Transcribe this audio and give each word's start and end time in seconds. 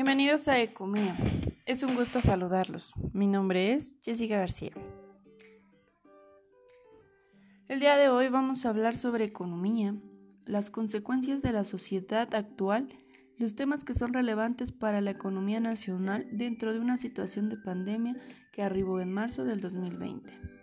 Bienvenidos 0.00 0.46
a 0.46 0.60
Ecomea. 0.60 1.16
Es 1.66 1.82
un 1.82 1.96
gusto 1.96 2.20
saludarlos. 2.20 2.92
Mi 3.12 3.26
nombre 3.26 3.72
es 3.72 3.98
Jessica 4.04 4.36
García. 4.36 4.70
El 7.66 7.80
día 7.80 7.96
de 7.96 8.08
hoy 8.08 8.28
vamos 8.28 8.64
a 8.64 8.68
hablar 8.68 8.94
sobre 8.94 9.24
economía, 9.24 9.96
las 10.46 10.70
consecuencias 10.70 11.42
de 11.42 11.50
la 11.50 11.64
sociedad 11.64 12.32
actual, 12.36 12.88
los 13.38 13.56
temas 13.56 13.82
que 13.82 13.92
son 13.92 14.14
relevantes 14.14 14.70
para 14.70 15.00
la 15.00 15.10
economía 15.10 15.58
nacional 15.58 16.28
dentro 16.30 16.72
de 16.72 16.78
una 16.78 16.96
situación 16.96 17.48
de 17.48 17.56
pandemia 17.56 18.14
que 18.52 18.62
arribó 18.62 19.00
en 19.00 19.12
marzo 19.12 19.44
del 19.44 19.60
2020. 19.60 20.57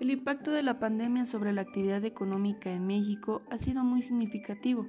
El 0.00 0.12
impacto 0.12 0.52
de 0.52 0.62
la 0.62 0.78
pandemia 0.78 1.26
sobre 1.26 1.52
la 1.52 1.62
actividad 1.62 2.04
económica 2.04 2.70
en 2.70 2.86
México 2.86 3.42
ha 3.50 3.58
sido 3.58 3.82
muy 3.82 4.00
significativo. 4.00 4.86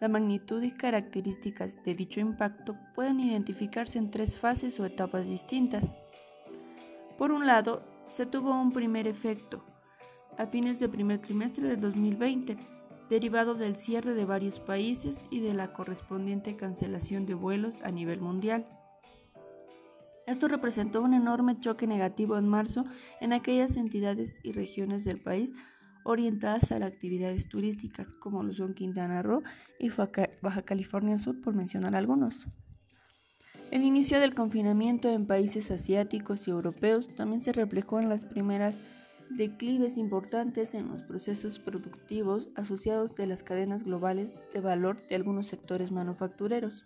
La 0.00 0.08
magnitud 0.08 0.60
y 0.64 0.72
características 0.72 1.80
de 1.84 1.94
dicho 1.94 2.18
impacto 2.18 2.76
pueden 2.96 3.20
identificarse 3.20 4.00
en 4.00 4.10
tres 4.10 4.36
fases 4.36 4.80
o 4.80 4.84
etapas 4.84 5.26
distintas. 5.26 5.92
Por 7.16 7.30
un 7.30 7.46
lado, 7.46 7.84
se 8.08 8.26
tuvo 8.26 8.60
un 8.60 8.72
primer 8.72 9.06
efecto, 9.06 9.64
a 10.36 10.46
fines 10.46 10.80
del 10.80 10.90
primer 10.90 11.20
trimestre 11.20 11.68
del 11.68 11.80
2020, 11.80 12.56
derivado 13.08 13.54
del 13.54 13.76
cierre 13.76 14.12
de 14.12 14.24
varios 14.24 14.58
países 14.58 15.24
y 15.30 15.38
de 15.38 15.54
la 15.54 15.72
correspondiente 15.72 16.56
cancelación 16.56 17.26
de 17.26 17.34
vuelos 17.34 17.80
a 17.82 17.92
nivel 17.92 18.20
mundial. 18.20 18.66
Esto 20.26 20.48
representó 20.48 21.02
un 21.02 21.14
enorme 21.14 21.58
choque 21.58 21.86
negativo 21.86 22.38
en 22.38 22.48
marzo 22.48 22.84
en 23.20 23.32
aquellas 23.32 23.76
entidades 23.76 24.38
y 24.42 24.52
regiones 24.52 25.04
del 25.04 25.20
país 25.20 25.52
orientadas 26.04 26.70
a 26.72 26.78
las 26.78 26.92
actividades 26.92 27.48
turísticas, 27.48 28.08
como 28.14 28.42
lo 28.42 28.74
Quintana 28.74 29.22
Roo 29.22 29.42
y 29.78 29.90
Baja 29.90 30.62
California 30.62 31.18
Sur, 31.18 31.40
por 31.40 31.54
mencionar 31.54 31.94
algunos. 31.94 32.46
El 33.70 33.82
inicio 33.82 34.20
del 34.20 34.34
confinamiento 34.34 35.08
en 35.08 35.26
países 35.26 35.70
asiáticos 35.70 36.46
y 36.46 36.50
europeos 36.50 37.08
también 37.14 37.40
se 37.40 37.52
reflejó 37.52 38.00
en 38.00 38.08
las 38.08 38.24
primeras 38.24 38.80
declives 39.30 39.96
importantes 39.96 40.74
en 40.74 40.88
los 40.88 41.02
procesos 41.02 41.58
productivos 41.58 42.50
asociados 42.54 43.14
de 43.14 43.26
las 43.26 43.42
cadenas 43.42 43.84
globales 43.84 44.34
de 44.52 44.60
valor 44.60 45.06
de 45.08 45.16
algunos 45.16 45.46
sectores 45.46 45.90
manufactureros 45.90 46.84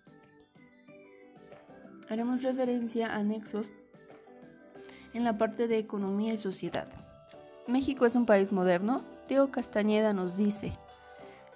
haremos 2.08 2.42
referencia 2.42 3.08
a 3.08 3.16
anexos 3.16 3.68
en 5.12 5.24
la 5.24 5.38
parte 5.38 5.66
de 5.66 5.78
economía 5.78 6.34
y 6.34 6.38
sociedad. 6.38 6.88
México 7.66 8.06
es 8.06 8.14
un 8.14 8.26
país 8.26 8.52
moderno. 8.52 9.02
Diego 9.28 9.50
Castañeda 9.50 10.12
nos 10.12 10.36
dice, 10.36 10.72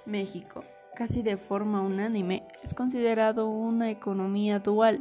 México, 0.07 0.65
casi 0.97 1.23
de 1.23 1.37
forma 1.37 1.83
unánime, 1.83 2.49
es 2.63 2.75
considerado 2.75 3.49
una 3.49 3.91
economía 3.91 4.59
dual, 4.59 5.01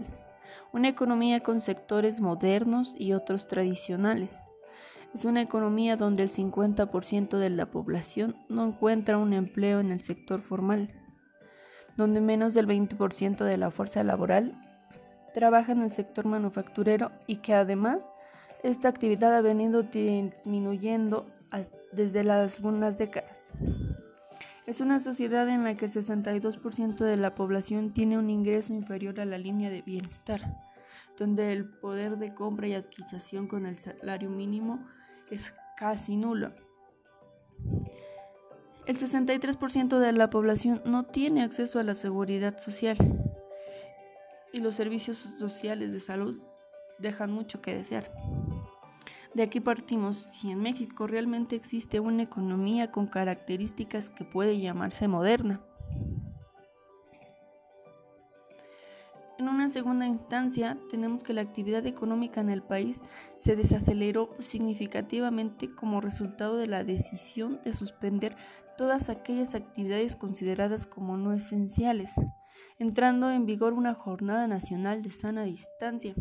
una 0.72 0.90
economía 0.90 1.40
con 1.40 1.62
sectores 1.62 2.22
modernos 2.22 2.94
y 2.98 3.14
otros 3.14 3.48
tradicionales. 3.48 4.44
Es 5.16 5.26
una 5.26 5.42
economía 5.42 5.96
donde 5.96 6.22
el 6.22 6.30
50% 6.30 7.38
de 7.38 7.50
la 7.50 7.66
población 7.66 8.36
no 8.48 8.68
encuentra 8.68 9.18
un 9.18 9.34
empleo 9.34 9.80
en 9.80 9.92
el 9.92 10.02
sector 10.02 10.42
formal, 10.42 10.94
donde 11.98 12.22
menos 12.22 12.54
del 12.54 12.68
20% 12.68 13.44
de 13.44 13.58
la 13.58 13.72
fuerza 13.72 14.04
laboral 14.04 14.56
trabaja 15.34 15.72
en 15.72 15.82
el 15.82 15.92
sector 15.92 16.26
manufacturero 16.26 17.12
y 17.28 17.38
que 17.38 17.54
además 17.54 18.10
esta 18.64 18.90
actividad 18.90 19.36
ha 19.36 19.42
venido 19.42 19.84
disminuyendo 19.84 21.28
desde 21.92 22.24
las 22.24 22.58
algunas 22.58 22.98
décadas. 22.98 23.52
Es 24.66 24.82
una 24.82 25.00
sociedad 25.00 25.50
en 25.50 25.64
la 25.64 25.76
que 25.76 25.86
el 25.86 25.92
62% 25.92 26.98
de 26.98 27.16
la 27.16 27.34
población 27.34 27.92
tiene 27.92 28.18
un 28.18 28.30
ingreso 28.30 28.74
inferior 28.74 29.20
a 29.20 29.26
la 29.26 29.38
línea 29.38 29.70
de 29.70 29.82
bienestar, 29.82 30.42
donde 31.18 31.52
el 31.54 31.66
poder 31.66 32.18
de 32.18 32.36
compra 32.36 32.68
y 32.68 32.74
adquisición 32.76 33.48
con 33.48 33.66
el 33.66 33.78
salario 33.78 34.30
mínimo 34.30 34.86
es 35.32 35.54
casi 35.76 36.18
nulo. 36.18 36.52
El 38.86 38.98
63% 38.98 40.00
de 40.00 40.12
la 40.12 40.30
población 40.30 40.82
no 40.86 41.04
tiene 41.04 41.44
acceso 41.44 41.80
a 41.80 41.84
la 41.84 41.96
seguridad 41.96 42.58
social 42.60 42.98
y 44.52 44.60
los 44.60 44.76
servicios 44.76 45.18
sociales 45.18 45.92
de 45.92 46.00
salud 46.00 46.40
dejan 47.00 47.32
mucho 47.32 47.62
que 47.62 47.76
desear. 47.76 48.12
De 49.34 49.44
aquí 49.44 49.60
partimos, 49.60 50.18
si 50.32 50.52
en 50.52 50.60
México 50.60 51.06
realmente 51.06 51.56
existe 51.56 52.00
una 52.00 52.24
economía 52.24 52.92
con 52.92 53.08
características 53.08 54.10
que 54.10 54.26
puede 54.26 54.60
llamarse 54.60 55.08
moderna. 55.08 55.62
En 59.38 59.48
una 59.48 59.70
segunda 59.70 60.06
instancia, 60.06 60.78
tenemos 60.90 61.24
que 61.24 61.34
la 61.34 61.42
actividad 61.42 61.86
económica 61.86 62.42
en 62.42 62.50
el 62.50 62.62
país 62.62 63.02
se 63.38 63.56
desaceleró 63.56 64.36
significativamente 64.40 65.74
como 65.74 66.02
resultado 66.02 66.58
de 66.58 66.68
la 66.68 66.84
decisión 66.84 67.62
de 67.64 67.74
suspender 67.74 68.36
todas 68.78 69.10
aquellas 69.10 69.56
actividades 69.56 70.18
consideradas 70.18 70.86
como 70.86 71.16
no 71.16 71.32
esenciales, 71.34 72.12
entrando 72.78 73.30
en 73.30 73.46
vigor 73.46 73.74
una 73.74 73.94
jornada 73.94 74.48
nacional 74.48 75.02
de 75.02 75.12
sana 75.12 75.44
distancia. 75.44 76.16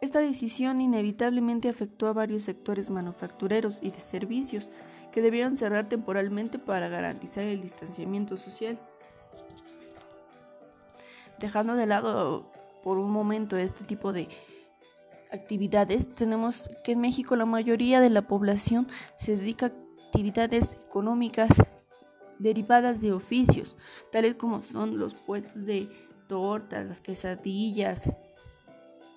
Esta 0.00 0.20
decisión 0.20 0.80
inevitablemente 0.80 1.68
afectó 1.68 2.06
a 2.06 2.12
varios 2.12 2.44
sectores 2.44 2.88
manufactureros 2.88 3.82
y 3.82 3.90
de 3.90 4.00
servicios 4.00 4.70
que 5.10 5.22
debieron 5.22 5.56
cerrar 5.56 5.88
temporalmente 5.88 6.58
para 6.58 6.88
garantizar 6.88 7.44
el 7.44 7.60
distanciamiento 7.60 8.36
social. 8.36 8.78
Dejando 11.40 11.74
de 11.74 11.86
lado 11.86 12.52
por 12.84 12.98
un 12.98 13.10
momento 13.10 13.56
este 13.56 13.84
tipo 13.84 14.12
de 14.12 14.28
actividades, 15.32 16.14
tenemos 16.14 16.70
que 16.84 16.92
en 16.92 17.00
México 17.00 17.34
la 17.36 17.46
mayoría 17.46 18.00
de 18.00 18.10
la 18.10 18.22
población 18.22 18.86
se 19.16 19.36
dedica 19.36 19.66
a 19.66 19.72
actividades 20.06 20.72
económicas 20.86 21.50
derivadas 22.38 23.00
de 23.00 23.12
oficios, 23.12 23.76
tales 24.12 24.34
como 24.34 24.62
son 24.62 24.98
los 24.98 25.14
puestos 25.14 25.66
de 25.66 25.88
tortas, 26.28 26.86
las 26.86 27.00
quesadillas. 27.00 28.10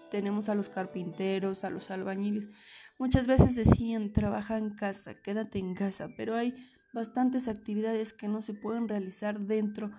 Tenemos 0.09 0.49
a 0.49 0.55
los 0.55 0.69
carpinteros, 0.69 1.63
a 1.63 1.69
los 1.69 1.91
albañiles. 1.91 2.49
Muchas 2.97 3.27
veces 3.27 3.55
decían, 3.55 4.13
trabaja 4.13 4.57
en 4.57 4.71
casa, 4.71 5.15
quédate 5.15 5.59
en 5.59 5.73
casa, 5.73 6.09
pero 6.17 6.35
hay 6.35 6.53
bastantes 6.93 7.47
actividades 7.47 8.13
que 8.13 8.27
no 8.27 8.41
se 8.41 8.53
pueden 8.53 8.87
realizar 8.87 9.39
dentro 9.39 9.91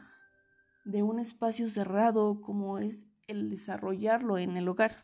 de 0.84 1.02
un 1.02 1.18
espacio 1.18 1.68
cerrado 1.68 2.40
como 2.42 2.78
es 2.78 3.06
el 3.28 3.50
desarrollarlo 3.50 4.38
en 4.38 4.56
el 4.56 4.68
hogar. 4.68 5.02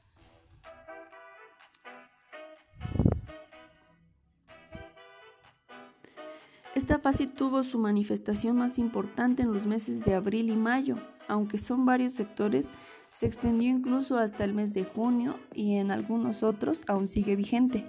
Esta 6.98 7.12
fase 7.12 7.28
tuvo 7.28 7.62
su 7.62 7.78
manifestación 7.78 8.56
más 8.56 8.76
importante 8.76 9.44
en 9.44 9.52
los 9.52 9.66
meses 9.66 10.04
de 10.04 10.16
abril 10.16 10.50
y 10.50 10.56
mayo, 10.56 10.96
aunque 11.28 11.56
son 11.58 11.86
varios 11.86 12.14
sectores, 12.14 12.70
se 13.12 13.26
extendió 13.26 13.70
incluso 13.70 14.18
hasta 14.18 14.42
el 14.42 14.52
mes 14.52 14.74
de 14.74 14.82
junio 14.82 15.36
y 15.54 15.76
en 15.76 15.92
algunos 15.92 16.42
otros 16.42 16.82
aún 16.88 17.06
sigue 17.06 17.36
vigente. 17.36 17.88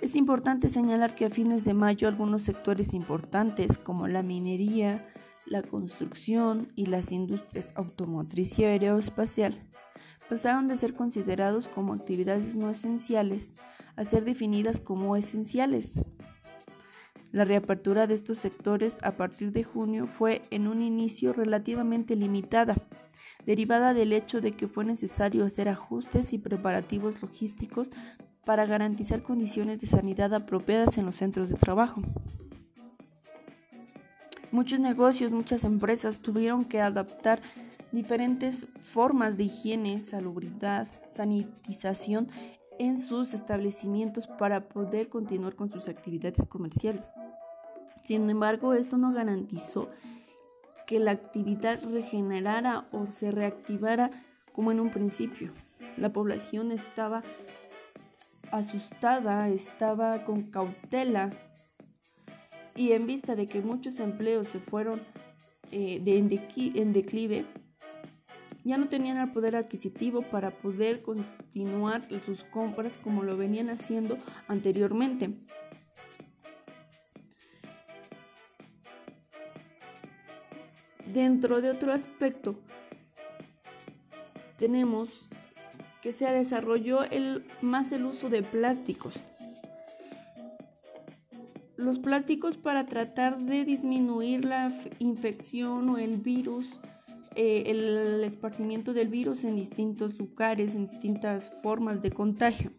Es 0.00 0.14
importante 0.14 0.68
señalar 0.68 1.16
que 1.16 1.24
a 1.24 1.30
fines 1.30 1.64
de 1.64 1.74
mayo 1.74 2.06
algunos 2.06 2.44
sectores 2.44 2.94
importantes 2.94 3.78
como 3.78 4.06
la 4.06 4.22
minería, 4.22 5.04
la 5.44 5.62
construcción 5.62 6.70
y 6.76 6.86
las 6.86 7.10
industrias 7.10 7.66
automotriz 7.74 8.60
y 8.60 8.64
aeroespacial 8.64 9.60
pasaron 10.28 10.68
de 10.68 10.76
ser 10.76 10.94
considerados 10.94 11.66
como 11.66 11.94
actividades 11.94 12.54
no 12.54 12.70
esenciales 12.70 13.56
a 13.96 14.04
ser 14.04 14.24
definidas 14.24 14.78
como 14.78 15.16
esenciales. 15.16 16.04
La 17.30 17.44
reapertura 17.44 18.06
de 18.06 18.14
estos 18.14 18.38
sectores 18.38 18.98
a 19.02 19.12
partir 19.12 19.52
de 19.52 19.62
junio 19.62 20.06
fue 20.06 20.42
en 20.50 20.66
un 20.66 20.80
inicio 20.80 21.32
relativamente 21.32 22.16
limitada, 22.16 22.74
derivada 23.44 23.92
del 23.92 24.12
hecho 24.12 24.40
de 24.40 24.52
que 24.52 24.66
fue 24.66 24.84
necesario 24.84 25.44
hacer 25.44 25.68
ajustes 25.68 26.32
y 26.32 26.38
preparativos 26.38 27.20
logísticos 27.20 27.90
para 28.46 28.64
garantizar 28.64 29.22
condiciones 29.22 29.78
de 29.78 29.86
sanidad 29.86 30.32
apropiadas 30.32 30.96
en 30.96 31.04
los 31.04 31.16
centros 31.16 31.50
de 31.50 31.56
trabajo. 31.56 32.00
Muchos 34.50 34.80
negocios, 34.80 35.30
muchas 35.30 35.64
empresas 35.64 36.20
tuvieron 36.20 36.64
que 36.64 36.80
adaptar 36.80 37.42
diferentes 37.92 38.66
formas 38.92 39.36
de 39.36 39.44
higiene, 39.44 39.98
salubridad, 39.98 40.88
sanitización 41.14 42.28
en 42.78 42.98
sus 42.98 43.34
establecimientos 43.34 44.26
para 44.26 44.68
poder 44.68 45.08
continuar 45.08 45.54
con 45.54 45.70
sus 45.70 45.88
actividades 45.88 46.46
comerciales. 46.48 47.10
Sin 48.08 48.30
embargo, 48.30 48.72
esto 48.72 48.96
no 48.96 49.12
garantizó 49.12 49.86
que 50.86 50.98
la 50.98 51.10
actividad 51.10 51.78
regenerara 51.84 52.88
o 52.90 53.06
se 53.08 53.30
reactivara 53.30 54.10
como 54.54 54.72
en 54.72 54.80
un 54.80 54.88
principio. 54.88 55.52
La 55.98 56.10
población 56.10 56.72
estaba 56.72 57.22
asustada, 58.50 59.50
estaba 59.50 60.24
con 60.24 60.44
cautela 60.44 61.28
Y 62.74 62.92
en 62.92 63.06
vista 63.06 63.36
de 63.36 63.46
que 63.46 63.60
muchos 63.60 64.00
empleos 64.00 64.48
se 64.48 64.58
fueron 64.58 65.02
eh, 65.70 66.02
en 66.06 66.92
declive, 66.94 67.44
ya 68.64 68.78
no 68.78 68.88
tenían 68.88 69.18
el 69.18 69.30
poder 69.32 69.54
adquisitivo 69.54 70.22
para 70.22 70.50
poder 70.50 71.02
continuar 71.02 72.08
sus 72.24 72.42
compras 72.44 72.96
como 72.96 73.22
lo 73.22 73.36
venían 73.36 73.68
haciendo 73.68 74.16
anteriormente. 74.46 75.34
Dentro 81.12 81.60
de 81.60 81.70
otro 81.70 81.92
aspecto, 81.92 82.58
tenemos 84.58 85.28
que 86.02 86.12
se 86.12 86.26
desarrolló 86.26 87.04
el, 87.04 87.44
más 87.62 87.92
el 87.92 88.04
uso 88.04 88.28
de 88.28 88.42
plásticos. 88.42 89.14
Los 91.76 91.98
plásticos 91.98 92.56
para 92.56 92.86
tratar 92.86 93.38
de 93.38 93.64
disminuir 93.64 94.44
la 94.44 94.72
infección 94.98 95.88
o 95.88 95.98
el 95.98 96.18
virus 96.18 96.66
eh, 97.40 97.70
el 97.70 98.24
esparcimiento 98.24 98.92
del 98.92 99.06
virus 99.06 99.44
en 99.44 99.54
distintos 99.54 100.18
lugares, 100.18 100.74
en 100.74 100.86
distintas 100.86 101.52
formas 101.62 102.02
de 102.02 102.10
contagio. 102.10 102.72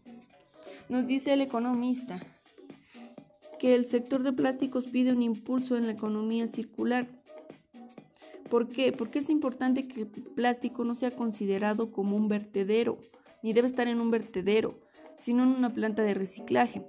Nos 0.90 1.06
dice 1.06 1.32
el 1.32 1.40
economista 1.40 2.20
que 3.58 3.74
el 3.74 3.86
sector 3.86 4.22
de 4.22 4.34
plásticos 4.34 4.84
pide 4.84 5.12
un 5.12 5.22
impulso 5.22 5.78
en 5.78 5.86
la 5.86 5.92
economía 5.92 6.46
circular. 6.46 7.08
¿Por 8.50 8.66
qué? 8.66 8.92
Porque 8.92 9.20
es 9.20 9.30
importante 9.30 9.86
que 9.86 10.02
el 10.02 10.08
plástico 10.08 10.84
no 10.84 10.96
sea 10.96 11.12
considerado 11.12 11.92
como 11.92 12.16
un 12.16 12.28
vertedero, 12.28 12.98
ni 13.44 13.52
debe 13.52 13.68
estar 13.68 13.86
en 13.86 14.00
un 14.00 14.10
vertedero, 14.10 14.80
sino 15.16 15.44
en 15.44 15.50
una 15.50 15.72
planta 15.72 16.02
de 16.02 16.14
reciclaje. 16.14 16.84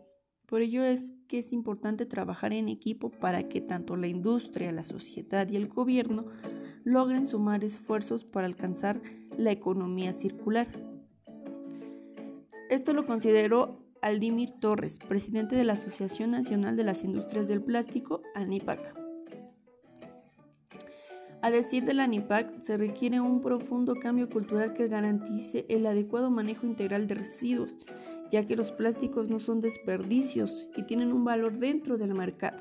Por 0.47 0.61
ello 0.61 0.83
es 0.83 1.13
que 1.27 1.39
es 1.39 1.53
importante 1.53 2.05
trabajar 2.05 2.51
en 2.51 2.67
equipo 2.67 3.11
para 3.11 3.47
que 3.47 3.61
tanto 3.61 3.95
la 3.95 4.07
industria, 4.07 4.71
la 4.71 4.83
sociedad 4.83 5.47
y 5.49 5.55
el 5.55 5.67
gobierno 5.67 6.25
logren 6.83 7.27
sumar 7.27 7.63
esfuerzos 7.63 8.23
para 8.23 8.47
alcanzar 8.47 8.99
la 9.37 9.51
economía 9.51 10.13
circular. 10.13 10.67
Esto 12.69 12.93
lo 12.93 13.05
consideró 13.05 13.85
Aldimir 14.01 14.53
Torres, 14.59 14.97
presidente 14.97 15.55
de 15.55 15.63
la 15.63 15.73
Asociación 15.73 16.31
Nacional 16.31 16.75
de 16.75 16.85
las 16.85 17.03
Industrias 17.03 17.47
del 17.47 17.61
Plástico, 17.61 18.23
ANIPAC. 18.33 19.00
A 21.43 21.49
decir 21.49 21.85
de 21.85 21.95
la 21.95 22.03
ANIPAC, 22.03 22.61
se 22.61 22.77
requiere 22.77 23.19
un 23.19 23.41
profundo 23.41 23.95
cambio 23.95 24.29
cultural 24.29 24.73
que 24.73 24.87
garantice 24.87 25.65
el 25.69 25.87
adecuado 25.87 26.29
manejo 26.29 26.67
integral 26.67 27.07
de 27.07 27.15
residuos, 27.15 27.73
ya 28.31 28.43
que 28.43 28.55
los 28.55 28.71
plásticos 28.71 29.27
no 29.27 29.39
son 29.39 29.59
desperdicios 29.59 30.69
y 30.77 30.83
tienen 30.83 31.11
un 31.11 31.25
valor 31.25 31.57
dentro 31.57 31.97
del 31.97 32.13
mercado. 32.13 32.59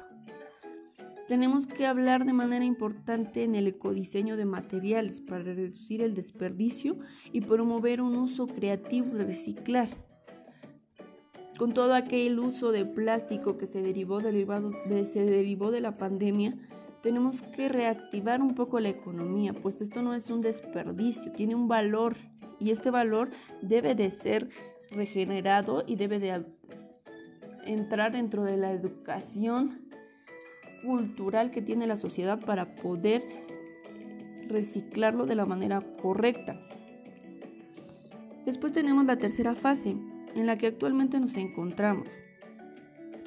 Tenemos 1.29 1.67
que 1.67 1.87
hablar 1.87 2.25
de 2.25 2.32
manera 2.32 2.65
importante 2.65 3.44
en 3.44 3.55
el 3.55 3.69
ecodiseño 3.69 4.37
de 4.37 4.47
materiales 4.47 5.21
para 5.21 5.44
reducir 5.44 6.03
el 6.03 6.15
desperdicio 6.15 6.97
y 7.33 7.43
promover 7.43 8.00
un 8.00 8.17
uso 8.17 8.47
creativo 8.47 9.15
y 9.15 9.21
reciclar. 9.21 9.88
Con 11.56 11.75
todo 11.75 11.94
aquel 11.94 12.38
uso 12.38 12.73
de 12.73 12.87
plástico 12.87 13.59
que 13.59 13.67
se 13.67 13.83
derivó, 13.83 14.21
de, 14.21 15.06
se 15.06 15.25
derivó 15.25 15.71
de 15.71 15.83
la 15.83 15.99
pandemia, 15.99 16.53
tenemos 17.02 17.43
que 17.43 17.69
reactivar 17.69 18.43
un 18.43 18.55
poco 18.55 18.81
la 18.81 18.88
economía, 18.88 19.52
pues 19.52 19.81
esto 19.81 20.02
no 20.02 20.14
es 20.14 20.31
un 20.31 20.41
desperdicio, 20.41 21.32
tiene 21.32 21.55
un 21.55 21.69
valor 21.69 22.17
y 22.58 22.70
este 22.70 22.91
valor 22.91 23.31
debe 23.62 23.94
de 23.94 24.11
ser 24.11 24.49
regenerado 24.91 25.85
y 25.87 25.97
debe 25.97 26.19
de 26.19 26.44
entrar 27.64 28.12
dentro 28.12 28.44
de 28.44 28.56
la 28.56 28.73
educación 28.73 29.88
cultural 30.85 31.50
que 31.50 31.62
tiene 31.62 31.87
la 31.87 31.97
sociedad 31.97 32.41
para 32.41 32.75
poder 32.75 33.23
reciclarlo 34.49 35.26
de 35.26 35.37
la 35.37 35.47
manera 35.47 35.81
correcta. 36.02 36.61
Después 38.44 38.73
tenemos 38.73 39.05
la 39.05 39.17
tercera 39.17 39.55
fase, 39.55 39.97
en 40.35 40.47
la 40.47 40.56
que 40.56 40.69
actualmente 40.69 41.20
nos 41.20 41.37
encontramos 41.37 42.08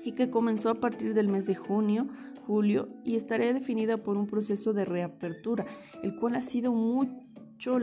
y 0.04 0.14
que 0.14 0.30
comenzó 0.30 0.70
a 0.70 0.76
partir 0.76 1.14
del 1.14 1.30
mes 1.30 1.46
de 1.46 1.56
junio, 1.56 2.08
julio 2.46 2.90
y 3.04 3.16
estará 3.16 3.52
definida 3.54 3.98
por 3.98 4.18
un 4.18 4.28
proceso 4.28 4.74
de 4.74 4.86
reapertura, 4.86 5.66
el 6.04 6.16
cual 6.16 6.36
ha 6.36 6.42
sido 6.42 6.74
mucho 6.74 7.80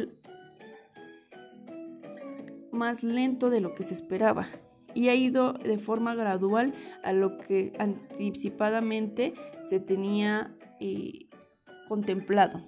más 2.73 3.03
lento 3.03 3.51
de 3.51 3.61
lo 3.61 3.75
que 3.75 3.83
se 3.83 3.95
esperaba 3.95 4.49
y 4.95 5.09
ha 5.09 5.15
ido 5.15 5.53
de 5.53 5.79
forma 5.79 6.15
gradual 6.15 6.75
a 7.03 7.13
lo 7.13 7.39
que 7.39 7.73
anticipadamente 7.79 9.35
se 9.69 9.81
tenía 9.81 10.55
eh, 10.81 11.29
contemplado. 11.89 12.63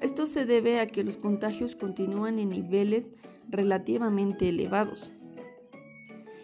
Esto 0.00 0.24
se 0.24 0.46
debe 0.46 0.80
a 0.80 0.86
que 0.86 1.04
los 1.04 1.16
contagios 1.16 1.76
continúan 1.76 2.38
en 2.38 2.48
niveles 2.48 3.12
relativamente 3.48 4.48
elevados 4.48 5.12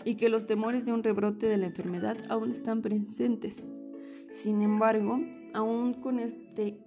y 0.06 0.14
que 0.14 0.28
los 0.28 0.46
temores 0.46 0.86
de 0.86 0.92
un 0.92 1.02
rebrote 1.02 1.48
de 1.48 1.56
la 1.56 1.66
enfermedad 1.66 2.16
aún 2.28 2.52
están 2.52 2.80
presentes. 2.80 3.64
Sin 4.30 4.62
embargo, 4.62 5.18
aún 5.52 5.94
con 5.94 6.20
este 6.20 6.78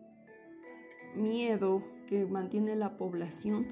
miedo 1.18 1.84
que 2.08 2.26
mantiene 2.26 2.78
la 2.78 2.96
población, 2.96 3.68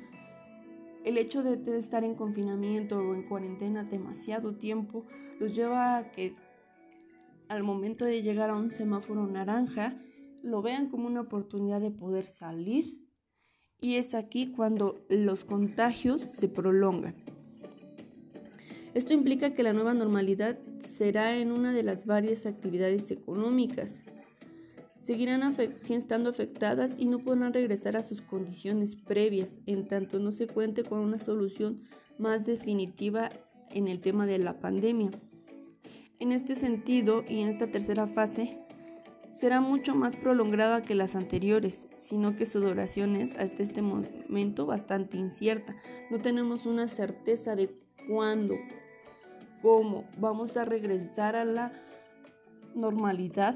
el 1.05 1.17
hecho 1.17 1.43
de 1.43 1.77
estar 1.77 2.03
en 2.03 2.15
confinamiento 2.15 2.99
o 2.99 3.15
en 3.15 3.23
cuarentena 3.23 3.85
demasiado 3.85 4.53
tiempo 4.57 5.05
los 5.39 5.55
lleva 5.55 5.95
a 5.95 6.11
que 6.11 6.35
al 7.47 7.63
momento 7.63 8.03
de 8.03 8.21
llegar 8.21 8.49
a 8.49 8.55
un 8.55 8.71
semáforo 8.71 9.25
naranja 9.27 9.95
lo 10.43 10.61
vean 10.61 10.89
como 10.89 11.07
una 11.07 11.21
oportunidad 11.21 11.79
de 11.79 11.91
poder 11.91 12.25
salir 12.25 12.99
y 13.79 13.95
es 13.95 14.13
aquí 14.13 14.51
cuando 14.51 14.99
los 15.07 15.45
contagios 15.45 16.19
se 16.19 16.49
prolongan. 16.49 17.36
Esto 18.97 19.13
implica 19.13 19.53
que 19.53 19.61
la 19.61 19.73
nueva 19.73 19.93
normalidad 19.93 20.57
será 20.89 21.37
en 21.37 21.51
una 21.51 21.71
de 21.71 21.83
las 21.83 22.07
varias 22.07 22.47
actividades 22.47 23.11
económicas 23.11 24.01
seguirán 25.03 25.55
estando 25.87 26.31
afectadas 26.31 26.95
y 26.97 27.05
no 27.05 27.19
podrán 27.19 27.53
regresar 27.53 27.95
a 27.95 28.01
sus 28.01 28.23
condiciones 28.23 28.95
previas 28.95 29.59
en 29.67 29.87
tanto 29.87 30.17
no 30.17 30.31
se 30.31 30.47
cuente 30.47 30.83
con 30.83 30.97
una 30.97 31.19
solución 31.19 31.83
más 32.17 32.43
definitiva 32.43 33.29
en 33.69 33.87
el 33.87 33.99
tema 33.99 34.25
de 34.25 34.39
la 34.39 34.59
pandemia. 34.59 35.11
En 36.19 36.31
este 36.31 36.55
sentido 36.55 37.23
y 37.29 37.41
en 37.41 37.49
esta 37.49 37.67
tercera 37.67 38.07
fase, 38.07 38.57
será 39.35 39.61
mucho 39.61 39.93
más 39.93 40.15
prolongada 40.15 40.81
que 40.81 40.95
las 40.95 41.15
anteriores, 41.15 41.85
sino 41.97 42.35
que 42.35 42.47
su 42.47 42.61
duración 42.61 43.15
es 43.15 43.35
hasta 43.35 43.61
este 43.61 43.83
momento 43.83 44.65
bastante 44.65 45.17
incierta. 45.17 45.75
No 46.09 46.17
tenemos 46.17 46.65
una 46.65 46.87
certeza 46.87 47.55
de 47.55 47.69
cuándo, 48.09 48.55
cómo 49.61 50.05
vamos 50.17 50.57
a 50.57 50.65
regresar 50.65 51.35
a 51.35 51.45
la 51.45 51.71
normalidad 52.75 53.55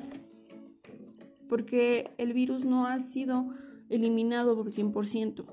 porque 1.48 2.12
el 2.18 2.34
virus 2.34 2.64
no 2.64 2.88
ha 2.88 3.00
sido 3.00 3.50
eliminado 3.90 4.56
por 4.56 4.72
100%. 4.72 5.46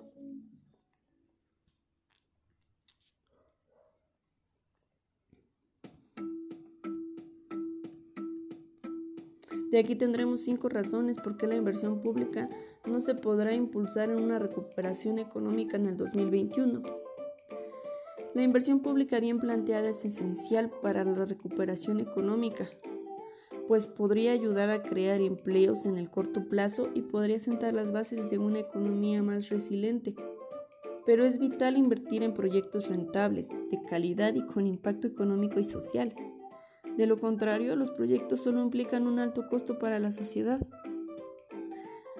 De 9.70 9.78
aquí 9.78 9.96
tendremos 9.96 10.42
cinco 10.42 10.68
razones 10.68 11.18
por 11.18 11.36
qué 11.36 11.46
la 11.46 11.56
inversión 11.56 12.00
pública 12.00 12.48
no 12.86 13.00
se 13.00 13.14
podrá 13.14 13.52
impulsar 13.52 14.08
en 14.08 14.22
una 14.22 14.38
recuperación 14.38 15.18
económica 15.18 15.76
en 15.76 15.88
el 15.88 15.96
2021. 15.96 17.07
La 18.38 18.44
inversión 18.44 18.78
pública 18.78 19.18
bien 19.18 19.40
planteada 19.40 19.88
es 19.88 20.04
esencial 20.04 20.70
para 20.80 21.02
la 21.02 21.24
recuperación 21.24 21.98
económica, 21.98 22.68
pues 23.66 23.84
podría 23.84 24.30
ayudar 24.30 24.70
a 24.70 24.84
crear 24.84 25.20
empleos 25.20 25.86
en 25.86 25.98
el 25.98 26.08
corto 26.08 26.44
plazo 26.44 26.88
y 26.94 27.02
podría 27.02 27.40
sentar 27.40 27.74
las 27.74 27.90
bases 27.90 28.30
de 28.30 28.38
una 28.38 28.60
economía 28.60 29.24
más 29.24 29.48
resiliente. 29.48 30.14
Pero 31.04 31.24
es 31.24 31.40
vital 31.40 31.76
invertir 31.76 32.22
en 32.22 32.32
proyectos 32.32 32.88
rentables, 32.88 33.48
de 33.48 33.82
calidad 33.90 34.32
y 34.36 34.46
con 34.46 34.68
impacto 34.68 35.08
económico 35.08 35.58
y 35.58 35.64
social. 35.64 36.14
De 36.96 37.08
lo 37.08 37.18
contrario, 37.18 37.74
los 37.74 37.90
proyectos 37.90 38.38
solo 38.38 38.62
implican 38.62 39.08
un 39.08 39.18
alto 39.18 39.48
costo 39.48 39.80
para 39.80 39.98
la 39.98 40.12
sociedad. 40.12 40.64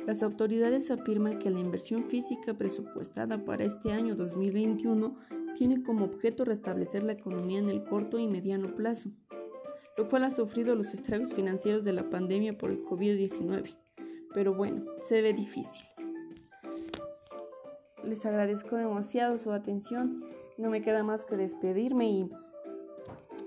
Las 0.04 0.24
autoridades 0.24 0.90
afirman 0.90 1.38
que 1.38 1.50
la 1.50 1.60
inversión 1.60 2.08
física 2.08 2.54
presupuestada 2.54 3.44
para 3.44 3.62
este 3.62 3.92
año 3.92 4.16
2021 4.16 5.14
tiene 5.58 5.82
como 5.82 6.04
objeto 6.04 6.44
restablecer 6.44 7.02
la 7.02 7.12
economía 7.12 7.58
en 7.58 7.68
el 7.68 7.84
corto 7.84 8.18
y 8.18 8.28
mediano 8.28 8.74
plazo 8.74 9.10
lo 9.98 10.08
cual 10.08 10.22
ha 10.22 10.30
sufrido 10.30 10.76
los 10.76 10.94
estragos 10.94 11.34
financieros 11.34 11.82
de 11.82 11.92
la 11.92 12.08
pandemia 12.08 12.56
por 12.56 12.70
el 12.70 12.84
COVID-19. 12.84 13.76
Pero 14.32 14.54
bueno, 14.54 14.84
se 15.02 15.20
ve 15.20 15.34
difícil. 15.34 15.82
Les 18.04 18.24
agradezco 18.24 18.76
demasiado 18.76 19.38
su 19.38 19.50
atención. 19.50 20.24
No 20.56 20.70
me 20.70 20.80
queda 20.82 21.02
más 21.02 21.24
que 21.24 21.36
despedirme 21.36 22.08
y 22.08 22.30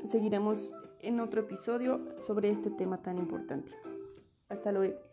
seguiremos 0.08 0.74
en 1.00 1.22
otro 1.22 1.42
episodio 1.42 2.02
sobre 2.20 2.50
este 2.50 2.70
tema 2.70 3.02
tan 3.02 3.18
importante. 3.18 3.72
Hasta 4.50 4.74
luego. 4.74 5.11